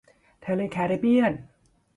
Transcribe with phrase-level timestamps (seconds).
[0.45, 1.33] ทะเลแคริบเบียน